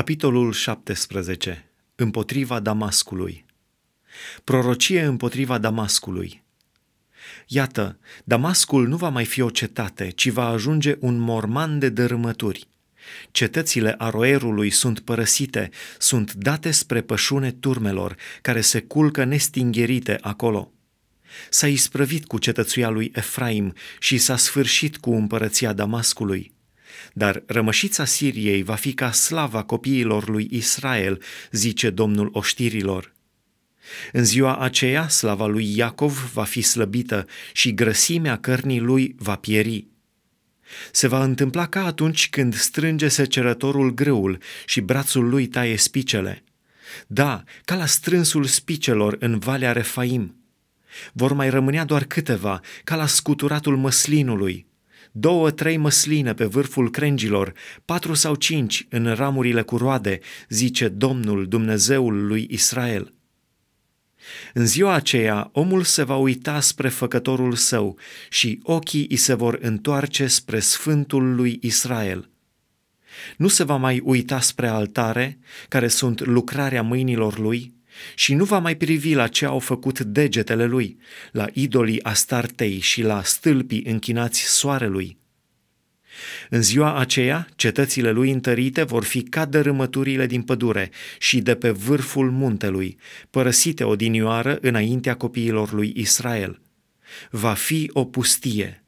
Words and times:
Capitolul 0.00 0.52
17. 0.52 1.70
Împotriva 1.94 2.60
Damascului. 2.60 3.44
Prorocie 4.44 5.02
împotriva 5.02 5.58
Damascului. 5.58 6.42
Iată, 7.46 7.98
Damascul 8.24 8.88
nu 8.88 8.96
va 8.96 9.08
mai 9.08 9.24
fi 9.24 9.40
o 9.40 9.50
cetate, 9.50 10.10
ci 10.10 10.28
va 10.28 10.46
ajunge 10.46 10.96
un 11.00 11.18
morman 11.18 11.78
de 11.78 11.88
dărâmături. 11.88 12.68
Cetățile 13.30 13.94
Aroerului 13.98 14.70
sunt 14.70 15.00
părăsite, 15.00 15.70
sunt 15.98 16.32
date 16.32 16.70
spre 16.70 17.00
pășune 17.00 17.50
turmelor, 17.50 18.16
care 18.42 18.60
se 18.60 18.80
culcă 18.80 19.24
nestingherite 19.24 20.18
acolo. 20.20 20.72
S-a 21.50 21.68
isprăvit 21.68 22.26
cu 22.26 22.38
cetățuia 22.38 22.88
lui 22.88 23.10
Efraim 23.14 23.74
și 23.98 24.18
s-a 24.18 24.36
sfârșit 24.36 24.96
cu 24.96 25.10
împărăția 25.10 25.72
Damascului 25.72 26.58
dar 27.12 27.42
rămășița 27.46 28.04
Siriei 28.04 28.62
va 28.62 28.74
fi 28.74 28.92
ca 28.92 29.12
slava 29.12 29.62
copiilor 29.62 30.28
lui 30.28 30.48
Israel, 30.50 31.22
zice 31.50 31.90
Domnul 31.90 32.28
oștirilor. 32.32 33.12
În 34.12 34.24
ziua 34.24 34.56
aceea, 34.56 35.08
slava 35.08 35.46
lui 35.46 35.76
Iacov 35.76 36.30
va 36.32 36.44
fi 36.44 36.60
slăbită 36.60 37.26
și 37.52 37.74
grăsimea 37.74 38.36
cărnii 38.36 38.80
lui 38.80 39.14
va 39.18 39.36
pieri. 39.36 39.86
Se 40.92 41.06
va 41.08 41.22
întâmpla 41.22 41.66
ca 41.66 41.84
atunci 41.84 42.28
când 42.28 42.54
strânge 42.54 43.08
secerătorul 43.08 43.94
grâul 43.94 44.38
și 44.66 44.80
brațul 44.80 45.28
lui 45.28 45.46
taie 45.46 45.76
spicele. 45.76 46.44
Da, 47.06 47.42
ca 47.64 47.74
la 47.74 47.86
strânsul 47.86 48.44
spicelor 48.44 49.16
în 49.18 49.38
Valea 49.38 49.72
Refaim. 49.72 50.34
Vor 51.12 51.32
mai 51.32 51.50
rămânea 51.50 51.84
doar 51.84 52.04
câteva, 52.04 52.60
ca 52.84 52.96
la 52.96 53.06
scuturatul 53.06 53.76
măslinului– 53.76 54.66
două, 55.12 55.50
trei 55.50 55.76
măsline 55.76 56.34
pe 56.34 56.44
vârful 56.44 56.90
crengilor, 56.90 57.52
patru 57.84 58.14
sau 58.14 58.34
cinci 58.34 58.86
în 58.88 59.14
ramurile 59.14 59.62
cu 59.62 59.76
roade, 59.76 60.18
zice 60.48 60.88
Domnul 60.88 61.48
Dumnezeul 61.48 62.26
lui 62.26 62.46
Israel. 62.50 63.14
În 64.54 64.66
ziua 64.66 64.92
aceea, 64.94 65.50
omul 65.52 65.82
se 65.82 66.02
va 66.02 66.16
uita 66.16 66.60
spre 66.60 66.88
făcătorul 66.88 67.54
său 67.54 67.98
și 68.28 68.60
ochii 68.62 69.06
îi 69.10 69.16
se 69.16 69.34
vor 69.34 69.58
întoarce 69.60 70.26
spre 70.26 70.60
Sfântul 70.60 71.34
lui 71.34 71.58
Israel. 71.62 72.30
Nu 73.36 73.48
se 73.48 73.64
va 73.64 73.76
mai 73.76 74.00
uita 74.04 74.40
spre 74.40 74.68
altare, 74.68 75.38
care 75.68 75.88
sunt 75.88 76.20
lucrarea 76.20 76.82
mâinilor 76.82 77.38
lui, 77.38 77.74
și 78.14 78.34
nu 78.34 78.44
va 78.44 78.58
mai 78.58 78.76
privi 78.76 79.14
la 79.14 79.26
ce 79.26 79.44
au 79.44 79.58
făcut 79.58 80.00
degetele 80.00 80.64
lui, 80.64 80.98
la 81.32 81.46
idolii 81.52 82.02
Astartei 82.02 82.78
și 82.78 83.02
la 83.02 83.22
stâlpii 83.22 83.84
închinați 83.86 84.40
soarelui. 84.40 85.18
În 86.50 86.62
ziua 86.62 86.98
aceea, 86.98 87.48
cetățile 87.56 88.10
lui 88.10 88.30
întărite 88.30 88.82
vor 88.82 89.04
fi 89.04 89.22
ca 89.22 89.44
dărâmăturile 89.44 90.26
din 90.26 90.42
pădure 90.42 90.90
și 91.18 91.40
de 91.40 91.54
pe 91.54 91.70
vârful 91.70 92.30
muntelui, 92.30 92.96
părăsite 93.30 93.84
odinioară 93.84 94.58
înaintea 94.60 95.14
copiilor 95.14 95.72
lui 95.72 95.92
Israel. 95.96 96.60
Va 97.30 97.52
fi 97.52 97.90
o 97.92 98.04
pustie, 98.04 98.84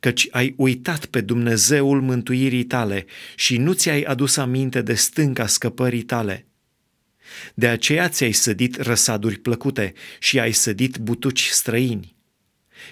căci 0.00 0.28
ai 0.30 0.54
uitat 0.56 1.06
pe 1.06 1.20
Dumnezeul 1.20 2.00
mântuirii 2.00 2.64
tale 2.64 3.06
și 3.34 3.56
nu 3.56 3.72
ți-ai 3.72 4.02
adus 4.02 4.36
aminte 4.36 4.82
de 4.82 4.94
stânca 4.94 5.46
scăpării 5.46 6.02
tale– 6.02 6.46
de 7.54 7.68
aceea 7.68 8.08
ți-ai 8.08 8.32
sădit 8.32 8.80
răsaduri 8.80 9.38
plăcute 9.38 9.92
și 10.18 10.38
ai 10.38 10.52
sădit 10.52 10.96
butuci 10.96 11.46
străini. 11.46 12.16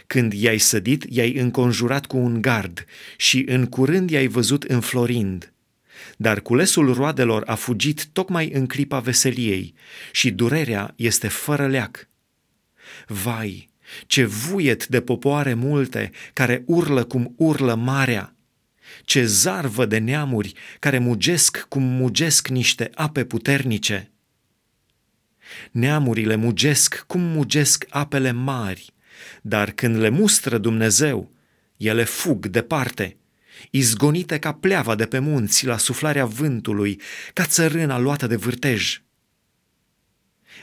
Când 0.06 0.33
i-ai 0.33 0.59
sădit, 0.59 1.05
i-ai 1.09 1.33
înconjurat 1.34 2.06
cu 2.06 2.17
un 2.17 2.41
gard 2.41 2.84
și 3.17 3.45
în 3.47 3.67
curând 3.67 4.11
i-ai 4.11 4.27
văzut 4.27 4.62
înflorind. 4.62 5.53
Dar 6.17 6.41
culesul 6.41 6.95
roadelor 6.95 7.42
a 7.47 7.55
fugit 7.55 8.06
tocmai 8.06 8.51
în 8.51 8.67
clipa 8.67 8.98
veseliei 8.98 9.75
și 10.12 10.31
durerea 10.31 10.92
este 10.97 11.29
fără 11.29 11.67
leac. 11.67 12.08
Vai, 13.06 13.69
ce 14.06 14.24
vuiet 14.24 14.86
de 14.86 15.01
popoare 15.01 15.55
multe 15.55 16.11
care 16.33 16.63
urlă 16.67 17.05
cum 17.05 17.35
urlă 17.36 17.74
marea! 17.74 18.36
Ce 19.05 19.24
zarvă 19.24 19.86
de 19.86 19.98
neamuri 19.98 20.52
care 20.79 20.98
mugesc 20.98 21.67
cum 21.69 21.83
mugesc 21.83 22.48
niște 22.48 22.90
ape 22.95 23.24
puternice! 23.24 24.14
Neamurile 25.71 26.35
mugesc 26.35 27.05
cum 27.07 27.21
mugesc 27.21 27.87
apele 27.89 28.31
mari, 28.31 28.93
dar 29.43 29.71
când 29.71 29.97
le 29.97 30.09
mustră 30.09 30.59
Dumnezeu, 30.59 31.33
ele 31.77 32.05
fug 32.05 32.47
departe, 32.47 33.17
izgonite 33.71 34.39
ca 34.39 34.53
pleava 34.53 34.95
de 34.95 35.07
pe 35.07 35.19
munți 35.19 35.67
la 35.67 35.77
suflarea 35.77 36.25
vântului, 36.25 37.01
ca 37.33 37.45
țărâna 37.45 37.99
luată 37.99 38.27
de 38.27 38.37
vârtej. 38.37 39.03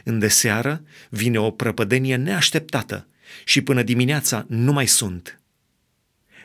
În 0.03 0.19
deseară 0.19 0.84
vine 1.09 1.40
o 1.40 1.52
prăpădenie 1.52 2.16
neașteptată 2.16 3.08
și 3.46 3.62
până 3.62 3.84
dimineața 3.84 4.46
nu 4.48 4.72
mai 4.72 4.88
sunt. 4.88 5.42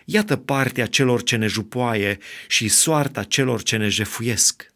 Iată 0.04 0.36
partea 0.36 0.86
celor 0.86 1.22
ce 1.22 1.36
ne 1.36 1.46
jupoaie 1.46 2.18
și 2.48 2.68
soarta 2.68 3.22
celor 3.22 3.62
ce 3.62 3.76
ne 3.76 3.88
jefuiesc. 3.88 4.74